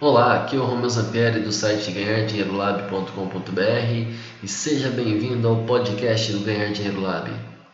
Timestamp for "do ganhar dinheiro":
6.32-7.02